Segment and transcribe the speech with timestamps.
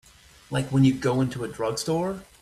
[0.49, 2.23] Like when you go into a drugstore.